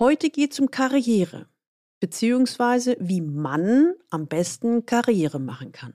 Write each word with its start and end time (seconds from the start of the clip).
Heute 0.00 0.28
geht 0.28 0.52
es 0.52 0.58
um 0.58 0.72
Karriere, 0.72 1.46
beziehungsweise 2.00 2.96
wie 2.98 3.20
man 3.20 3.94
am 4.10 4.26
besten 4.26 4.86
Karriere 4.86 5.38
machen 5.38 5.70
kann. 5.70 5.94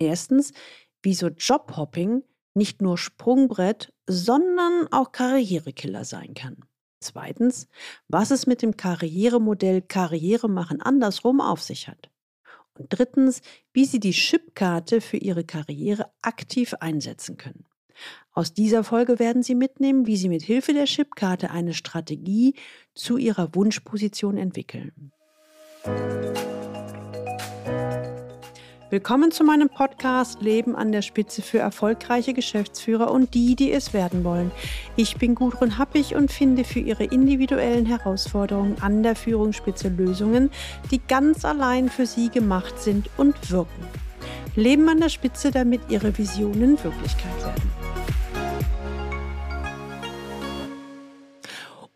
Erstens, 0.00 0.52
wieso 1.00 1.28
Jobhopping 1.28 2.24
nicht 2.54 2.82
nur 2.82 2.98
Sprungbrett, 2.98 3.92
sondern 4.08 4.88
auch 4.90 5.12
Karrierekiller 5.12 6.04
sein 6.04 6.34
kann. 6.34 6.56
Zweitens, 6.98 7.68
was 8.08 8.32
es 8.32 8.48
mit 8.48 8.62
dem 8.62 8.76
Karrieremodell 8.76 9.80
Karriere 9.80 10.48
machen 10.48 10.82
andersrum 10.82 11.40
auf 11.40 11.62
sich 11.62 11.86
hat. 11.86 12.10
Und 12.74 12.88
drittens, 12.88 13.42
wie 13.72 13.84
Sie 13.84 14.00
die 14.00 14.10
Chipkarte 14.10 15.00
für 15.00 15.18
Ihre 15.18 15.44
Karriere 15.44 16.10
aktiv 16.20 16.74
einsetzen 16.80 17.36
können. 17.36 17.69
Aus 18.32 18.54
dieser 18.54 18.84
Folge 18.84 19.18
werden 19.18 19.42
Sie 19.42 19.54
mitnehmen, 19.54 20.06
wie 20.06 20.16
Sie 20.16 20.28
mit 20.28 20.42
Hilfe 20.42 20.72
der 20.72 20.84
Chipkarte 20.84 21.50
eine 21.50 21.74
Strategie 21.74 22.54
zu 22.94 23.16
Ihrer 23.16 23.54
Wunschposition 23.54 24.36
entwickeln. 24.36 25.12
Willkommen 28.90 29.30
zu 29.30 29.44
meinem 29.44 29.68
Podcast 29.68 30.42
Leben 30.42 30.74
an 30.74 30.90
der 30.90 31.02
Spitze 31.02 31.42
für 31.42 31.60
erfolgreiche 31.60 32.34
Geschäftsführer 32.34 33.12
und 33.12 33.34
die, 33.34 33.54
die 33.54 33.70
es 33.70 33.92
werden 33.92 34.24
wollen. 34.24 34.50
Ich 34.96 35.16
bin 35.16 35.36
Gudrun 35.36 35.78
Happig 35.78 36.16
und 36.16 36.32
finde 36.32 36.64
für 36.64 36.80
Ihre 36.80 37.04
individuellen 37.04 37.86
Herausforderungen 37.86 38.76
an 38.80 39.04
der 39.04 39.14
Führungsspitze 39.14 39.90
Lösungen, 39.90 40.50
die 40.90 41.00
ganz 41.06 41.44
allein 41.44 41.88
für 41.88 42.04
Sie 42.04 42.30
gemacht 42.30 42.80
sind 42.80 43.08
und 43.16 43.52
wirken. 43.52 43.84
Leben 44.56 44.88
an 44.88 44.98
der 44.98 45.08
Spitze, 45.08 45.52
damit 45.52 45.82
Ihre 45.88 46.18
Visionen 46.18 46.82
Wirklichkeit 46.82 47.44
werden. 47.44 47.79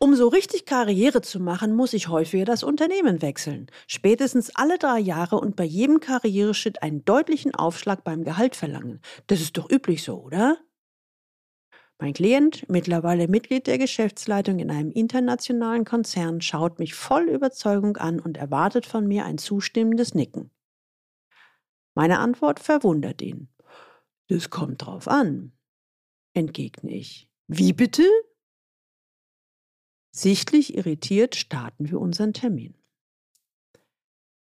Um 0.04 0.14
so 0.14 0.28
richtig 0.28 0.66
Karriere 0.66 1.22
zu 1.22 1.40
machen, 1.40 1.74
muss 1.74 1.94
ich 1.94 2.08
häufiger 2.08 2.44
das 2.44 2.62
Unternehmen 2.62 3.22
wechseln. 3.22 3.70
Spätestens 3.86 4.54
alle 4.54 4.76
drei 4.76 4.98
Jahre 4.98 5.36
und 5.36 5.56
bei 5.56 5.64
jedem 5.64 5.98
Karriereschritt 5.98 6.82
einen 6.82 7.06
deutlichen 7.06 7.54
Aufschlag 7.54 8.04
beim 8.04 8.22
Gehalt 8.22 8.54
verlangen. 8.54 9.00
Das 9.28 9.40
ist 9.40 9.56
doch 9.56 9.70
üblich 9.70 10.02
so, 10.02 10.20
oder? 10.20 10.58
Mein 11.98 12.12
Klient, 12.12 12.68
mittlerweile 12.68 13.28
Mitglied 13.28 13.66
der 13.66 13.78
Geschäftsleitung 13.78 14.58
in 14.58 14.70
einem 14.70 14.90
internationalen 14.90 15.86
Konzern, 15.86 16.42
schaut 16.42 16.78
mich 16.80 16.92
voll 16.92 17.30
Überzeugung 17.30 17.96
an 17.96 18.20
und 18.20 18.36
erwartet 18.36 18.84
von 18.84 19.06
mir 19.06 19.24
ein 19.24 19.38
zustimmendes 19.38 20.14
Nicken. 20.14 20.50
Meine 21.94 22.18
Antwort 22.18 22.60
verwundert 22.60 23.22
ihn. 23.22 23.48
Das 24.28 24.50
kommt 24.50 24.84
drauf 24.84 25.08
an, 25.08 25.52
entgegne 26.34 26.94
ich. 26.94 27.30
Wie 27.46 27.72
bitte? 27.72 28.04
Sichtlich 30.16 30.76
irritiert 30.76 31.34
starten 31.34 31.90
wir 31.90 32.00
unseren 32.00 32.32
Termin. 32.32 32.76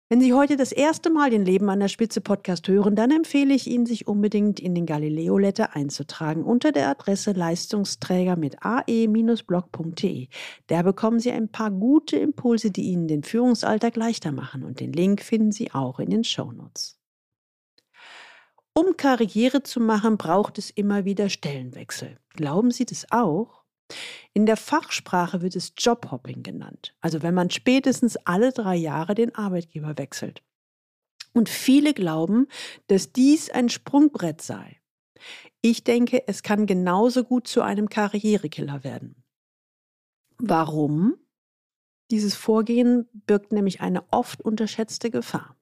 Wenn 0.09 0.19
Sie 0.19 0.33
heute 0.33 0.57
das 0.57 0.73
erste 0.73 1.09
Mal 1.09 1.29
den 1.29 1.45
Leben 1.45 1.69
an 1.69 1.79
der 1.79 1.87
Spitze 1.87 2.19
Podcast 2.19 2.67
hören, 2.67 2.97
dann 2.97 3.11
empfehle 3.11 3.53
ich 3.53 3.67
Ihnen, 3.67 3.85
sich 3.85 4.05
unbedingt 4.05 4.59
in 4.59 4.75
den 4.75 4.85
Galileo 4.85 5.37
Letter 5.37 5.73
einzutragen 5.73 6.43
unter 6.43 6.73
der 6.73 6.89
Adresse 6.89 7.31
Leistungsträger 7.31 8.35
mit 8.35 8.57
ae-blog.de. 8.59 10.27
Da 10.67 10.81
bekommen 10.81 11.21
Sie 11.21 11.31
ein 11.31 11.47
paar 11.47 11.71
gute 11.71 12.17
Impulse, 12.17 12.69
die 12.69 12.83
Ihnen 12.83 13.07
den 13.07 13.23
Führungsalltag 13.23 13.95
leichter 13.95 14.33
machen 14.33 14.65
und 14.65 14.81
den 14.81 14.91
Link 14.91 15.21
finden 15.21 15.53
Sie 15.53 15.71
auch 15.71 15.97
in 15.97 16.09
den 16.09 16.25
Shownotes. 16.25 16.99
Um 18.73 18.97
Karriere 18.97 19.63
zu 19.63 19.79
machen, 19.79 20.17
braucht 20.17 20.57
es 20.57 20.71
immer 20.71 21.05
wieder 21.05 21.29
Stellenwechsel. 21.29 22.19
Glauben 22.33 22.69
Sie 22.69 22.85
das 22.85 23.09
auch? 23.11 23.62
In 24.33 24.45
der 24.45 24.57
Fachsprache 24.57 25.41
wird 25.41 25.55
es 25.55 25.73
Jobhopping 25.77 26.43
genannt, 26.43 26.95
also 27.01 27.21
wenn 27.21 27.33
man 27.33 27.49
spätestens 27.49 28.17
alle 28.17 28.51
drei 28.51 28.75
Jahre 28.75 29.15
den 29.15 29.35
Arbeitgeber 29.35 29.97
wechselt. 29.97 30.43
Und 31.33 31.49
viele 31.49 31.93
glauben, 31.93 32.47
dass 32.87 33.11
dies 33.11 33.49
ein 33.49 33.69
Sprungbrett 33.69 34.41
sei. 34.41 34.79
Ich 35.61 35.83
denke, 35.83 36.27
es 36.27 36.43
kann 36.43 36.65
genauso 36.65 37.23
gut 37.23 37.47
zu 37.47 37.61
einem 37.61 37.89
Karrierekiller 37.89 38.83
werden. 38.83 39.23
Warum? 40.37 41.15
Dieses 42.11 42.35
Vorgehen 42.35 43.07
birgt 43.13 43.51
nämlich 43.51 43.81
eine 43.81 44.03
oft 44.11 44.41
unterschätzte 44.41 45.09
Gefahr. 45.09 45.55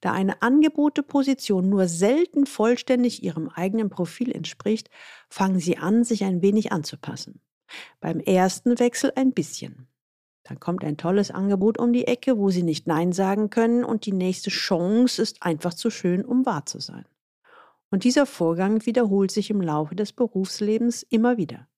Da 0.00 0.12
eine 0.12 0.42
angebotene 0.42 1.06
Position 1.06 1.68
nur 1.68 1.88
selten 1.88 2.46
vollständig 2.46 3.22
ihrem 3.22 3.48
eigenen 3.48 3.90
Profil 3.90 4.32
entspricht, 4.32 4.90
fangen 5.28 5.60
sie 5.60 5.78
an, 5.78 6.04
sich 6.04 6.24
ein 6.24 6.42
wenig 6.42 6.72
anzupassen. 6.72 7.40
Beim 8.00 8.20
ersten 8.20 8.78
Wechsel 8.78 9.12
ein 9.16 9.32
bisschen. 9.32 9.88
Dann 10.44 10.58
kommt 10.58 10.84
ein 10.84 10.96
tolles 10.96 11.30
Angebot 11.30 11.78
um 11.78 11.92
die 11.92 12.06
Ecke, 12.06 12.36
wo 12.36 12.50
sie 12.50 12.62
nicht 12.62 12.86
Nein 12.86 13.12
sagen 13.12 13.50
können 13.50 13.84
und 13.84 14.06
die 14.06 14.12
nächste 14.12 14.50
Chance 14.50 15.22
ist 15.22 15.42
einfach 15.42 15.74
zu 15.74 15.90
schön, 15.90 16.24
um 16.24 16.44
wahr 16.44 16.66
zu 16.66 16.80
sein. 16.80 17.04
Und 17.90 18.04
dieser 18.04 18.26
Vorgang 18.26 18.84
wiederholt 18.86 19.30
sich 19.30 19.50
im 19.50 19.60
Laufe 19.60 19.94
des 19.94 20.12
Berufslebens 20.12 21.02
immer 21.04 21.36
wieder. 21.36 21.68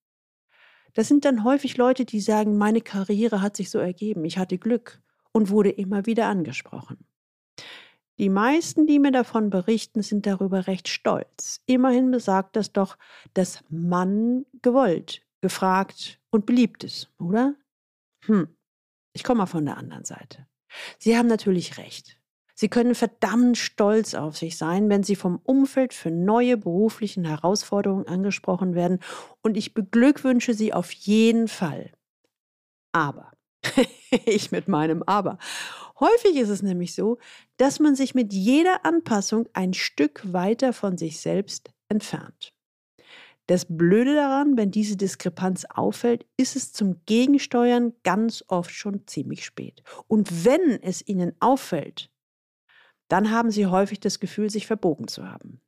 Das 0.94 1.08
sind 1.08 1.24
dann 1.24 1.42
häufig 1.44 1.76
Leute, 1.76 2.04
die 2.04 2.20
sagen, 2.20 2.56
meine 2.56 2.80
Karriere 2.80 3.42
hat 3.42 3.56
sich 3.56 3.68
so 3.68 3.78
ergeben, 3.78 4.24
ich 4.24 4.38
hatte 4.38 4.58
Glück 4.58 5.02
und 5.32 5.50
wurde 5.50 5.70
immer 5.70 6.06
wieder 6.06 6.26
angesprochen. 6.26 7.04
Die 8.18 8.28
meisten, 8.28 8.86
die 8.86 9.00
mir 9.00 9.10
davon 9.10 9.50
berichten, 9.50 10.02
sind 10.02 10.26
darüber 10.26 10.66
recht 10.66 10.88
stolz. 10.88 11.60
Immerhin 11.66 12.10
besagt 12.10 12.54
das 12.56 12.72
doch, 12.72 12.96
dass 13.34 13.64
Mann 13.68 14.46
gewollt, 14.62 15.22
gefragt 15.40 16.20
und 16.30 16.46
beliebt 16.46 16.84
ist, 16.84 17.10
oder? 17.18 17.54
Hm, 18.26 18.48
ich 19.12 19.24
komme 19.24 19.38
mal 19.38 19.46
von 19.46 19.64
der 19.64 19.76
anderen 19.76 20.04
Seite. 20.04 20.46
Sie 20.98 21.16
haben 21.16 21.28
natürlich 21.28 21.78
recht. 21.78 22.18
Sie 22.56 22.68
können 22.68 22.94
verdammt 22.94 23.58
stolz 23.58 24.14
auf 24.14 24.36
sich 24.36 24.56
sein, 24.56 24.88
wenn 24.88 25.02
Sie 25.02 25.16
vom 25.16 25.40
Umfeld 25.42 25.92
für 25.92 26.12
neue 26.12 26.56
beruflichen 26.56 27.24
Herausforderungen 27.24 28.06
angesprochen 28.06 28.76
werden. 28.76 29.00
Und 29.42 29.56
ich 29.56 29.74
beglückwünsche 29.74 30.54
Sie 30.54 30.72
auf 30.72 30.92
jeden 30.92 31.48
Fall. 31.48 31.90
Aber, 32.92 33.32
ich 34.24 34.52
mit 34.52 34.68
meinem 34.68 35.02
Aber. 35.02 35.38
Häufig 36.00 36.36
ist 36.36 36.48
es 36.48 36.62
nämlich 36.62 36.94
so, 36.94 37.18
dass 37.56 37.78
man 37.78 37.94
sich 37.94 38.14
mit 38.14 38.32
jeder 38.32 38.84
Anpassung 38.84 39.48
ein 39.52 39.74
Stück 39.74 40.32
weiter 40.32 40.72
von 40.72 40.96
sich 40.96 41.20
selbst 41.20 41.70
entfernt. 41.88 42.52
Das 43.46 43.66
Blöde 43.68 44.14
daran, 44.14 44.56
wenn 44.56 44.70
diese 44.70 44.96
Diskrepanz 44.96 45.66
auffällt, 45.66 46.26
ist 46.38 46.56
es 46.56 46.72
zum 46.72 47.04
Gegensteuern 47.04 47.92
ganz 48.02 48.42
oft 48.48 48.70
schon 48.70 49.06
ziemlich 49.06 49.44
spät. 49.44 49.82
Und 50.08 50.44
wenn 50.44 50.82
es 50.82 51.06
Ihnen 51.06 51.36
auffällt, 51.40 52.10
dann 53.08 53.30
haben 53.30 53.50
Sie 53.50 53.66
häufig 53.66 54.00
das 54.00 54.18
Gefühl, 54.18 54.48
sich 54.48 54.66
verbogen 54.66 55.08
zu 55.08 55.28
haben. 55.28 55.60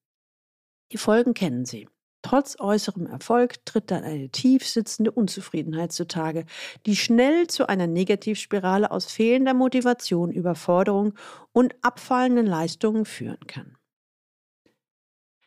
Die 0.93 0.97
Folgen 0.97 1.35
kennen 1.35 1.67
Sie. 1.67 1.87
Trotz 2.27 2.59
äußerem 2.59 3.07
Erfolg 3.07 3.65
tritt 3.65 3.93
dann 3.93 4.03
eine 4.03 4.29
tief 4.31 4.67
sitzende 4.67 5.13
Unzufriedenheit 5.13 5.93
zutage, 5.93 6.45
die 6.85 6.97
schnell 6.97 7.47
zu 7.47 7.69
einer 7.69 7.87
Negativspirale 7.87 8.91
aus 8.91 9.05
fehlender 9.05 9.55
Motivation, 9.55 10.33
Überforderung 10.33 11.15
und 11.53 11.77
abfallenden 11.83 12.47
Leistungen 12.47 13.05
führen 13.05 13.47
kann. 13.47 13.77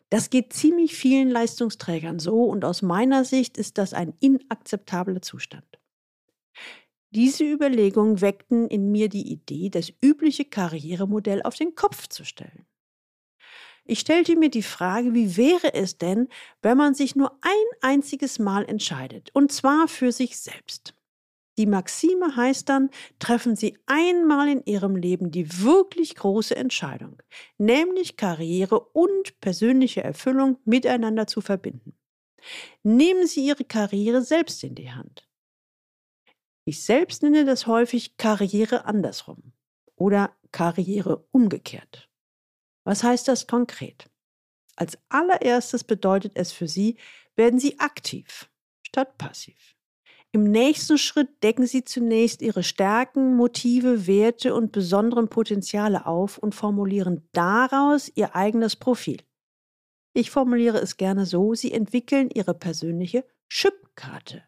Das 0.09 0.29
geht 0.29 0.53
ziemlich 0.53 0.95
vielen 0.95 1.29
Leistungsträgern 1.29 2.17
so 2.17 2.45
und 2.45 2.63
aus 2.63 2.81
meiner 2.81 3.25
Sicht 3.25 3.57
ist 3.57 3.78
das 3.78 3.94
ein 3.94 4.13
inakzeptabler 4.22 5.22
Zustand. 5.22 5.81
Diese 7.09 7.44
Überlegungen 7.44 8.22
weckten 8.22 8.69
in 8.69 8.90
mir 8.90 9.09
die 9.09 9.29
Idee, 9.29 9.69
das 9.69 9.91
übliche 10.01 10.46
Karrieremodell 10.46 11.41
auf 11.41 11.56
den 11.56 11.75
Kopf 11.75 12.07
zu 12.07 12.23
stellen. 12.23 12.69
Ich 13.89 14.01
stellte 14.01 14.35
mir 14.35 14.51
die 14.51 14.61
Frage, 14.61 15.16
wie 15.16 15.35
wäre 15.35 15.73
es 15.73 15.97
denn, 15.97 16.27
wenn 16.61 16.77
man 16.77 16.94
sich 16.94 17.16
nur 17.16 17.31
ein 17.41 17.66
einziges 17.81 18.38
Mal 18.38 18.63
entscheidet, 18.66 19.31
und 19.33 19.51
zwar 19.51 19.88
für 19.88 20.11
sich 20.11 20.38
selbst. 20.38 20.94
Die 21.57 21.66
Maxime 21.66 22.35
heißt 22.35 22.69
dann, 22.69 22.91
treffen 23.17 23.55
Sie 23.55 23.79
einmal 23.87 24.47
in 24.47 24.64
Ihrem 24.66 24.96
Leben 24.96 25.31
die 25.31 25.64
wirklich 25.64 26.14
große 26.14 26.55
Entscheidung, 26.55 27.19
nämlich 27.58 28.16
Karriere 28.16 28.79
und 28.79 29.40
persönliche 29.41 30.03
Erfüllung 30.03 30.59
miteinander 30.66 31.25
zu 31.25 31.41
verbinden. 31.41 31.97
Nehmen 32.84 33.25
Sie 33.25 33.43
Ihre 33.43 33.66
Karriere 33.66 34.22
selbst 34.22 34.64
in 34.64 34.75
die 34.75 34.91
Hand. 34.91 35.28
Ich 36.64 36.84
selbst 36.84 37.23
nenne 37.23 37.43
das 37.43 37.66
häufig 37.66 38.17
Karriere 38.17 38.85
andersrum 38.85 39.52
oder 39.96 40.37
Karriere 40.52 41.25
umgekehrt. 41.31 42.09
Was 42.90 43.03
heißt 43.03 43.28
das 43.28 43.46
konkret? 43.46 44.09
Als 44.76 44.97
allererstes 45.09 45.84
bedeutet 45.84 46.32
es 46.34 46.52
für 46.52 46.68
Sie, 46.68 46.97
werden 47.36 47.59
Sie 47.59 47.80
aktiv 47.80 48.50
statt 48.82 49.16
passiv. 49.20 49.76
Im 50.32 50.46
nächsten 50.46 50.97
Schritt 50.97 51.44
decken 51.44 51.68
Sie 51.68 51.84
zunächst 51.84 52.41
Ihre 52.41 52.64
Stärken, 52.64 53.36
Motive, 53.36 54.08
Werte 54.08 54.56
und 54.56 54.72
besonderen 54.72 55.30
Potenziale 55.30 56.08
auf 56.08 56.40
und 56.40 56.56
formulieren 56.56 57.30
daraus 57.32 58.12
Ihr 58.16 58.36
eigenes 58.36 58.76
Profil. 58.76 59.22
Ich 60.14 60.32
formuliere 60.32 60.80
es 60.80 60.97
gerne 60.97 61.28
so, 61.28 61.53
Sie 61.53 61.72
entwickeln 61.72 62.32
Ihre 62.34 62.56
persönliche 62.56 63.24
Chipkarte. 63.50 64.41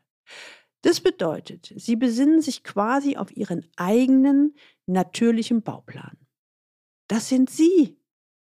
Das 0.82 1.00
bedeutet, 1.00 1.72
Sie 1.76 1.96
besinnen 1.96 2.42
sich 2.42 2.64
quasi 2.64 3.18
auf 3.18 3.38
Ihren 3.38 3.70
eigenen 3.76 4.56
natürlichen 4.88 5.62
Bauplan. 5.62 6.18
Das 7.08 7.30
sind 7.30 7.52
Sie, 7.52 8.00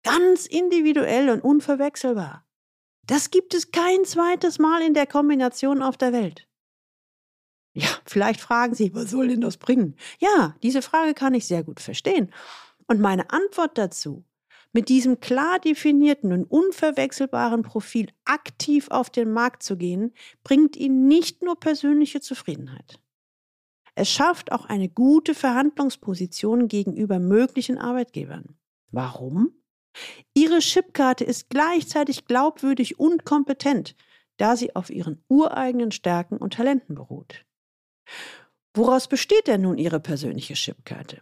ganz 0.07 0.45
individuell 0.45 1.29
und 1.29 1.41
unverwechselbar. 1.41 2.45
Das 3.05 3.31
gibt 3.31 3.53
es 3.53 3.71
kein 3.71 4.05
zweites 4.05 4.59
Mal 4.59 4.81
in 4.81 4.93
der 4.93 5.07
Kombination 5.07 5.81
auf 5.81 5.97
der 5.97 6.13
Welt. 6.13 6.47
Ja, 7.73 7.89
vielleicht 8.05 8.41
fragen 8.41 8.73
Sie, 8.73 8.93
was 8.95 9.11
soll 9.11 9.27
denn 9.27 9.41
das 9.41 9.57
bringen? 9.57 9.95
Ja, 10.19 10.55
diese 10.63 10.81
Frage 10.81 11.13
kann 11.13 11.33
ich 11.33 11.45
sehr 11.45 11.63
gut 11.63 11.79
verstehen. 11.79 12.31
Und 12.87 12.99
meine 12.99 13.29
Antwort 13.29 13.77
dazu, 13.77 14.23
mit 14.73 14.89
diesem 14.89 15.19
klar 15.19 15.59
definierten 15.59 16.31
und 16.33 16.45
unverwechselbaren 16.45 17.61
Profil 17.61 18.09
aktiv 18.25 18.87
auf 18.89 19.09
den 19.09 19.31
Markt 19.31 19.63
zu 19.63 19.77
gehen, 19.77 20.13
bringt 20.43 20.75
Ihnen 20.75 21.07
nicht 21.07 21.43
nur 21.43 21.59
persönliche 21.59 22.21
Zufriedenheit. 22.21 22.99
Es 23.95 24.09
schafft 24.09 24.51
auch 24.51 24.65
eine 24.65 24.89
gute 24.89 25.33
Verhandlungsposition 25.33 26.67
gegenüber 26.67 27.19
möglichen 27.19 27.77
Arbeitgebern. 27.77 28.57
Warum? 28.91 29.51
Ihre 30.33 30.59
Chipkarte 30.59 31.23
ist 31.23 31.49
gleichzeitig 31.49 32.25
glaubwürdig 32.25 32.99
und 32.99 33.25
kompetent, 33.25 33.95
da 34.37 34.55
sie 34.55 34.75
auf 34.75 34.89
ihren 34.89 35.23
ureigenen 35.27 35.91
Stärken 35.91 36.37
und 36.37 36.53
Talenten 36.53 36.95
beruht. 36.95 37.45
Woraus 38.73 39.07
besteht 39.07 39.47
denn 39.47 39.61
nun 39.61 39.77
Ihre 39.77 39.99
persönliche 39.99 40.53
Chipkarte? 40.53 41.21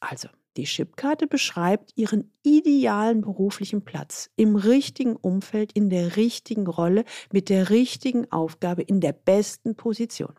Also, 0.00 0.28
die 0.56 0.64
Chipkarte 0.64 1.26
beschreibt 1.26 1.92
Ihren 1.96 2.32
idealen 2.42 3.22
beruflichen 3.22 3.84
Platz 3.84 4.30
im 4.36 4.56
richtigen 4.56 5.16
Umfeld, 5.16 5.72
in 5.72 5.90
der 5.90 6.16
richtigen 6.16 6.66
Rolle, 6.66 7.04
mit 7.32 7.48
der 7.48 7.70
richtigen 7.70 8.30
Aufgabe, 8.30 8.82
in 8.82 9.00
der 9.00 9.12
besten 9.12 9.74
Position. 9.74 10.34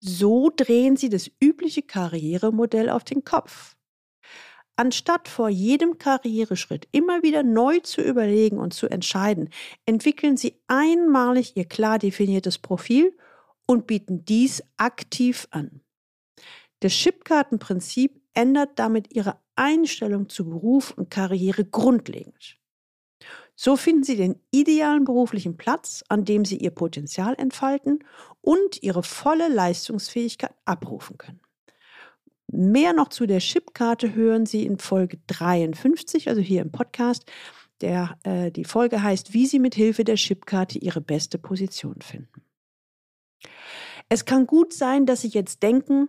So 0.00 0.50
drehen 0.54 0.96
Sie 0.96 1.08
das 1.08 1.30
übliche 1.40 1.82
Karrieremodell 1.82 2.90
auf 2.90 3.04
den 3.04 3.24
Kopf. 3.24 3.76
Anstatt 4.76 5.28
vor 5.28 5.48
jedem 5.50 5.98
Karriereschritt 5.98 6.88
immer 6.92 7.22
wieder 7.22 7.42
neu 7.42 7.80
zu 7.80 8.00
überlegen 8.00 8.58
und 8.58 8.72
zu 8.72 8.88
entscheiden, 8.88 9.50
entwickeln 9.84 10.36
Sie 10.36 10.60
einmalig 10.66 11.56
Ihr 11.56 11.66
klar 11.66 11.98
definiertes 11.98 12.58
Profil 12.58 13.16
und 13.66 13.86
bieten 13.86 14.24
dies 14.24 14.62
aktiv 14.76 15.46
an. 15.50 15.82
Das 16.80 16.92
Chipkartenprinzip 16.92 18.20
ändert 18.34 18.78
damit 18.78 19.14
Ihre 19.14 19.38
Einstellung 19.56 20.28
zu 20.28 20.48
Beruf 20.48 20.92
und 20.96 21.10
Karriere 21.10 21.64
grundlegend. 21.64 22.56
So 23.54 23.76
finden 23.76 24.02
Sie 24.02 24.16
den 24.16 24.40
idealen 24.50 25.04
beruflichen 25.04 25.56
Platz, 25.56 26.02
an 26.08 26.24
dem 26.24 26.44
Sie 26.44 26.56
Ihr 26.56 26.70
Potenzial 26.70 27.34
entfalten 27.34 28.02
und 28.40 28.82
Ihre 28.82 29.02
volle 29.02 29.48
Leistungsfähigkeit 29.48 30.54
abrufen 30.64 31.18
können. 31.18 31.40
Mehr 32.54 32.92
noch 32.92 33.08
zu 33.08 33.26
der 33.26 33.38
Chipkarte 33.38 34.14
hören 34.14 34.44
Sie 34.44 34.66
in 34.66 34.76
Folge 34.76 35.18
53, 35.26 36.28
also 36.28 36.42
hier 36.42 36.60
im 36.60 36.70
Podcast. 36.70 37.24
Der, 37.80 38.18
äh, 38.24 38.52
die 38.52 38.64
Folge 38.64 39.02
heißt, 39.02 39.32
wie 39.32 39.46
Sie 39.46 39.58
mit 39.58 39.74
Hilfe 39.74 40.04
der 40.04 40.16
Chipkarte 40.16 40.78
Ihre 40.78 41.00
beste 41.00 41.38
Position 41.38 42.02
finden. 42.02 42.42
Es 44.10 44.26
kann 44.26 44.46
gut 44.46 44.74
sein, 44.74 45.06
dass 45.06 45.22
Sie 45.22 45.28
jetzt 45.28 45.62
denken, 45.62 46.08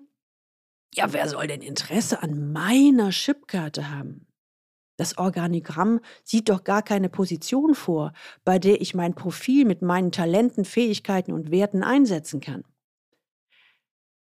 ja, 0.94 1.13
wer 1.13 1.30
soll 1.30 1.48
denn 1.48 1.62
Interesse 1.62 2.22
an 2.22 2.51
meiner 2.51 3.12
Chipkarte 3.12 3.89
haben? 3.89 4.28
Das 4.98 5.18
Organigramm 5.18 6.01
sieht 6.25 6.50
doch 6.50 6.66
gar 6.66 6.84
keine 6.84 7.07
Position 7.07 7.74
vor, 7.74 8.12
bei 8.44 8.60
der 8.60 8.81
ich 8.81 8.94
mein 8.94 9.16
Profil 9.16 9.63
mit 9.63 9.81
meinen 9.81 10.12
Talenten, 10.12 10.66
Fähigkeiten 10.66 11.31
und 11.31 11.51
Werten 11.51 11.84
einsetzen 11.84 12.42
kann. 12.42 12.66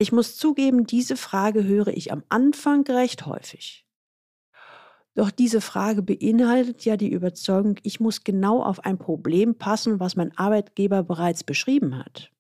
Ich 0.02 0.12
muss 0.12 0.38
zugeben, 0.38 0.86
diese 0.86 1.14
Frage 1.14 1.64
höre 1.64 1.88
ich 1.88 2.10
am 2.10 2.24
Anfang 2.30 2.86
recht 2.86 3.26
häufig. 3.26 3.84
Doch 5.14 5.30
diese 5.30 5.60
Frage 5.60 6.00
beinhaltet 6.00 6.86
ja 6.86 6.96
die 6.96 7.12
Überzeugung, 7.12 7.76
ich 7.82 8.00
muss 8.00 8.24
genau 8.24 8.62
auf 8.62 8.80
ein 8.80 8.96
Problem 8.96 9.56
passen, 9.56 10.00
was 10.00 10.16
mein 10.16 10.34
Arbeitgeber 10.38 11.02
bereits 11.02 11.44
beschrieben 11.44 11.98
hat. 11.98 12.32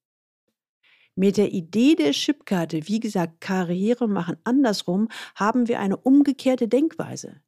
Mit 1.14 1.36
der 1.36 1.52
Idee 1.52 1.96
der 1.96 2.12
Chipkarte, 2.12 2.88
wie 2.88 2.98
gesagt, 2.98 3.42
Karriere 3.42 4.08
machen 4.08 4.38
andersrum, 4.44 5.08
haben 5.34 5.68
wir 5.68 5.80
eine 5.80 5.98
umgekehrte 5.98 6.66
Denkweise. 6.66 7.42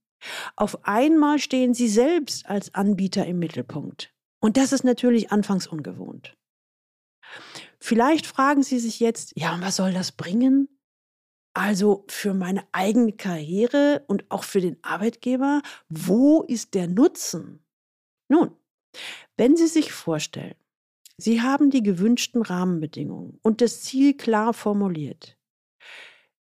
Auf 0.56 0.84
einmal 0.86 1.38
stehen 1.38 1.72
Sie 1.72 1.88
selbst 1.88 2.44
als 2.44 2.74
Anbieter 2.74 3.24
im 3.24 3.38
Mittelpunkt. 3.38 4.12
Und 4.40 4.58
das 4.58 4.72
ist 4.74 4.84
natürlich 4.84 5.32
anfangs 5.32 5.66
ungewohnt. 5.66 6.36
Vielleicht 7.84 8.26
fragen 8.26 8.62
Sie 8.62 8.78
sich 8.78 9.00
jetzt, 9.00 9.32
ja, 9.34 9.58
was 9.60 9.74
soll 9.74 9.92
das 9.92 10.12
bringen? 10.12 10.68
Also 11.52 12.04
für 12.08 12.32
meine 12.32 12.62
eigene 12.70 13.12
Karriere 13.12 14.04
und 14.06 14.30
auch 14.30 14.44
für 14.44 14.60
den 14.60 14.78
Arbeitgeber, 14.82 15.62
wo 15.88 16.42
ist 16.42 16.74
der 16.74 16.86
Nutzen? 16.86 17.58
Nun, 18.28 18.52
wenn 19.36 19.56
Sie 19.56 19.66
sich 19.66 19.90
vorstellen, 19.90 20.54
Sie 21.16 21.42
haben 21.42 21.70
die 21.70 21.82
gewünschten 21.82 22.42
Rahmenbedingungen 22.42 23.40
und 23.42 23.60
das 23.60 23.82
Ziel 23.82 24.16
klar 24.16 24.54
formuliert. 24.54 25.36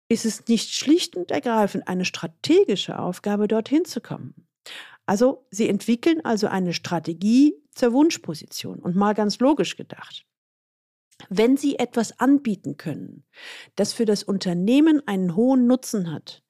Ist 0.09 0.25
es 0.25 0.47
nicht 0.47 0.71
schlicht 0.75 1.15
und 1.15 1.31
ergreifend 1.31 1.87
eine 1.87 2.05
strategische 2.05 2.99
Aufgabe, 2.99 3.47
dorthin 3.47 3.85
zu 3.85 4.01
kommen? 4.01 4.47
Also, 5.07 5.47
Sie 5.49 5.67
entwickeln 5.67 6.23
also 6.23 6.45
eine 6.45 6.73
Strategie 6.73 7.55
zur 7.73 7.91
Wunschposition 7.91 8.77
und 8.77 8.95
mal 8.95 9.13
ganz 9.13 9.39
logisch 9.39 9.75
gedacht. 9.77 10.27
Wenn 11.29 11.57
Sie 11.57 11.77
etwas 11.79 12.19
anbieten 12.19 12.77
können, 12.77 13.23
das 13.75 13.93
für 13.93 14.05
das 14.05 14.23
Unternehmen 14.23 15.01
einen 15.07 15.35
hohen 15.35 15.67
Nutzen 15.67 16.11
hat, 16.11 16.43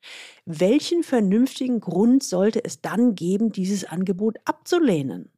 welchen 0.46 1.04
vernünftigen 1.04 1.80
Grund 1.80 2.24
sollte 2.24 2.64
es 2.64 2.82
dann 2.82 3.16
geben, 3.16 3.52
dieses 3.52 3.86
Angebot 3.86 4.38
abzulehnen? 4.46 5.32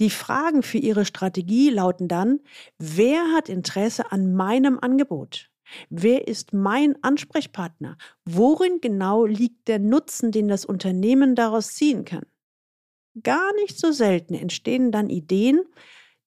Die 0.00 0.10
Fragen 0.10 0.62
für 0.62 0.78
Ihre 0.78 1.04
Strategie 1.04 1.68
lauten 1.68 2.08
dann, 2.08 2.40
wer 2.78 3.32
hat 3.32 3.48
Interesse 3.48 4.10
an 4.12 4.34
meinem 4.34 4.78
Angebot? 4.78 5.50
Wer 5.88 6.26
ist 6.26 6.52
mein 6.52 6.96
Ansprechpartner? 7.02 7.96
Worin 8.24 8.80
genau 8.80 9.24
liegt 9.26 9.68
der 9.68 9.78
Nutzen, 9.78 10.32
den 10.32 10.48
das 10.48 10.64
Unternehmen 10.64 11.34
daraus 11.34 11.74
ziehen 11.74 12.04
kann? 12.04 12.24
Gar 13.22 13.52
nicht 13.54 13.78
so 13.78 13.92
selten 13.92 14.34
entstehen 14.34 14.92
dann 14.92 15.10
Ideen, 15.10 15.60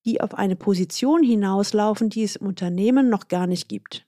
die 0.05 0.21
auf 0.21 0.33
eine 0.33 0.55
Position 0.55 1.23
hinauslaufen, 1.23 2.09
die 2.09 2.23
es 2.23 2.35
im 2.35 2.47
Unternehmen 2.47 3.09
noch 3.09 3.27
gar 3.27 3.47
nicht 3.47 3.69
gibt. 3.69 4.05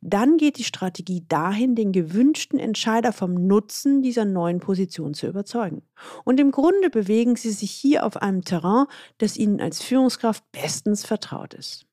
Dann 0.00 0.38
geht 0.38 0.58
die 0.58 0.64
Strategie 0.64 1.24
dahin, 1.28 1.74
den 1.74 1.92
gewünschten 1.92 2.58
Entscheider 2.58 3.12
vom 3.12 3.34
Nutzen 3.34 4.02
dieser 4.02 4.24
neuen 4.24 4.58
Position 4.58 5.14
zu 5.14 5.26
überzeugen. 5.28 5.82
Und 6.24 6.40
im 6.40 6.50
Grunde 6.50 6.90
bewegen 6.90 7.36
Sie 7.36 7.52
sich 7.52 7.70
hier 7.70 8.04
auf 8.04 8.16
einem 8.16 8.42
Terrain, 8.42 8.86
das 9.18 9.36
Ihnen 9.36 9.60
als 9.60 9.82
Führungskraft 9.82 10.44
bestens 10.50 11.06
vertraut 11.06 11.54
ist. 11.54 11.86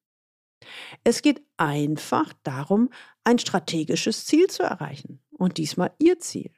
Es 1.03 1.21
geht 1.21 1.41
einfach 1.57 2.33
darum, 2.43 2.89
ein 3.23 3.39
strategisches 3.39 4.25
Ziel 4.25 4.47
zu 4.47 4.63
erreichen. 4.63 5.19
Und 5.31 5.57
diesmal 5.57 5.91
Ihr 5.99 6.19
Ziel. 6.19 6.51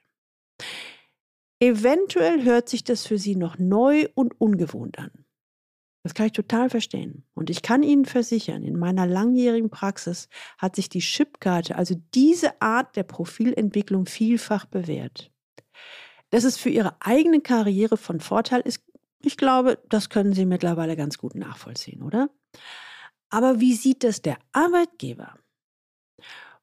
Eventuell 1.60 2.42
hört 2.42 2.68
sich 2.68 2.82
das 2.82 3.06
für 3.06 3.18
Sie 3.18 3.36
noch 3.36 3.58
neu 3.58 4.08
und 4.14 4.40
ungewohnt 4.40 4.98
an. 4.98 5.12
Das 6.02 6.14
kann 6.14 6.26
ich 6.26 6.32
total 6.32 6.68
verstehen. 6.68 7.24
Und 7.34 7.48
ich 7.48 7.62
kann 7.62 7.82
Ihnen 7.82 8.04
versichern, 8.04 8.64
in 8.64 8.76
meiner 8.76 9.06
langjährigen 9.06 9.70
Praxis 9.70 10.28
hat 10.58 10.74
sich 10.74 10.88
die 10.88 11.00
Chipkarte, 11.00 11.76
also 11.76 11.94
diese 12.14 12.60
Art 12.60 12.96
der 12.96 13.04
Profilentwicklung, 13.04 14.06
vielfach 14.06 14.66
bewährt. 14.66 15.30
Dass 16.30 16.44
es 16.44 16.56
für 16.56 16.70
Ihre 16.70 16.96
eigene 17.00 17.40
Karriere 17.40 17.96
von 17.96 18.18
Vorteil 18.18 18.62
ist, 18.62 18.82
ich 19.24 19.36
glaube, 19.36 19.78
das 19.88 20.08
können 20.08 20.32
Sie 20.32 20.44
mittlerweile 20.44 20.96
ganz 20.96 21.18
gut 21.18 21.36
nachvollziehen, 21.36 22.02
oder? 22.02 22.30
Aber 23.30 23.60
wie 23.60 23.74
sieht 23.74 24.02
das 24.02 24.22
der 24.22 24.38
Arbeitgeber? 24.52 25.38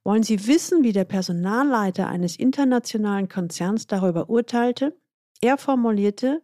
Wollen 0.04 0.24
Sie 0.24 0.48
wissen, 0.48 0.84
wie 0.84 0.92
der 0.92 1.06
Personalleiter 1.06 2.08
eines 2.08 2.36
internationalen 2.36 3.30
Konzerns 3.30 3.88
darüber 3.88 4.30
urteilte? 4.30 4.98
Er 5.42 5.58
formulierte, 5.58 6.42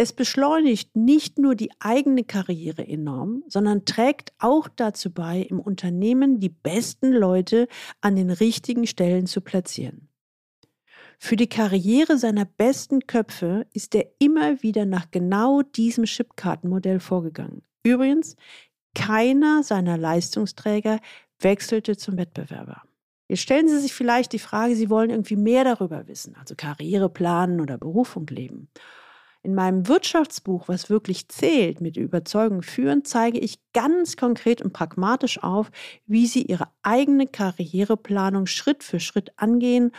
es 0.00 0.14
beschleunigt 0.14 0.96
nicht 0.96 1.38
nur 1.38 1.54
die 1.54 1.70
eigene 1.78 2.24
Karriere 2.24 2.88
enorm, 2.88 3.44
sondern 3.48 3.84
trägt 3.84 4.32
auch 4.38 4.66
dazu 4.66 5.12
bei, 5.12 5.42
im 5.42 5.60
Unternehmen 5.60 6.40
die 6.40 6.48
besten 6.48 7.12
Leute 7.12 7.68
an 8.00 8.16
den 8.16 8.30
richtigen 8.30 8.86
Stellen 8.86 9.26
zu 9.26 9.42
platzieren. 9.42 10.08
Für 11.18 11.36
die 11.36 11.50
Karriere 11.50 12.16
seiner 12.16 12.46
besten 12.46 13.06
Köpfe 13.06 13.66
ist 13.74 13.94
er 13.94 14.06
immer 14.18 14.62
wieder 14.62 14.86
nach 14.86 15.10
genau 15.10 15.60
diesem 15.60 16.04
Chipkartenmodell 16.04 16.98
vorgegangen. 16.98 17.60
Übrigens, 17.82 18.36
keiner 18.94 19.62
seiner 19.62 19.98
Leistungsträger 19.98 20.98
wechselte 21.40 21.98
zum 21.98 22.16
Wettbewerber. 22.16 22.84
Jetzt 23.28 23.42
stellen 23.42 23.68
Sie 23.68 23.78
sich 23.78 23.92
vielleicht 23.92 24.32
die 24.32 24.38
Frage, 24.38 24.76
Sie 24.76 24.88
wollen 24.88 25.10
irgendwie 25.10 25.36
mehr 25.36 25.64
darüber 25.64 26.08
wissen, 26.08 26.36
also 26.36 26.54
Karriere 26.56 27.10
planen 27.10 27.60
oder 27.60 27.76
Berufung 27.76 28.26
leben. 28.28 28.70
In 29.42 29.54
meinem 29.54 29.88
Wirtschaftsbuch, 29.88 30.68
was 30.68 30.90
wirklich 30.90 31.28
zählt, 31.28 31.80
mit 31.80 31.96
Überzeugung 31.96 32.60
führen, 32.60 33.04
zeige 33.06 33.38
ich 33.38 33.58
ganz 33.72 34.18
konkret 34.18 34.60
und 34.60 34.74
pragmatisch 34.74 35.42
auf, 35.42 35.70
wie 36.06 36.26
Sie 36.26 36.42
Ihre 36.42 36.68
eigene 36.82 37.26
Karriereplanung 37.26 38.44
Schritt 38.44 38.84
für 38.84 39.00
Schritt 39.00 39.32
angehen 39.36 39.92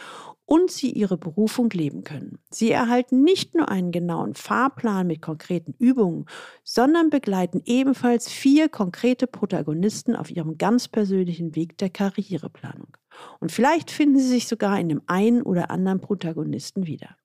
und 0.45 0.69
Sie 0.69 0.91
Ihre 0.91 1.17
Berufung 1.17 1.71
leben 1.71 2.03
können. 2.03 2.37
Sie 2.51 2.69
erhalten 2.69 3.23
nicht 3.23 3.55
nur 3.55 3.69
einen 3.69 3.91
genauen 3.91 4.35
Fahrplan 4.35 5.07
mit 5.07 5.23
konkreten 5.23 5.73
Übungen, 5.79 6.25
sondern 6.63 7.09
begleiten 7.09 7.63
ebenfalls 7.65 8.29
vier 8.29 8.69
konkrete 8.69 9.25
Protagonisten 9.25 10.15
auf 10.15 10.29
ihrem 10.29 10.59
ganz 10.59 10.87
persönlichen 10.87 11.55
Weg 11.55 11.79
der 11.79 11.89
Karriereplanung. 11.89 12.95
Und 13.39 13.51
vielleicht 13.51 13.89
finden 13.89 14.19
Sie 14.19 14.27
sich 14.27 14.47
sogar 14.47 14.79
in 14.79 14.89
dem 14.89 15.01
einen 15.07 15.41
oder 15.41 15.71
anderen 15.71 15.99
Protagonisten 15.99 16.85
wieder. 16.85 17.15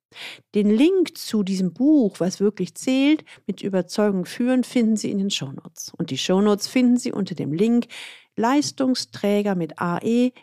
Den 0.54 0.70
Link 0.70 1.16
zu 1.16 1.42
diesem 1.42 1.72
Buch, 1.72 2.20
was 2.20 2.40
wirklich 2.40 2.74
zählt, 2.74 3.24
mit 3.46 3.62
Überzeugung 3.62 4.26
führen, 4.26 4.64
finden 4.64 4.96
Sie 4.96 5.10
in 5.10 5.18
den 5.18 5.30
Shownotes. 5.30 5.92
Und 5.96 6.10
die 6.10 6.18
Shownotes 6.18 6.68
finden 6.68 6.96
Sie 6.96 7.12
unter 7.12 7.34
dem 7.34 7.52
Link 7.52 7.86
Leistungsträger 8.36 9.54
mit 9.54 9.80
ae-blog.de 9.80 10.40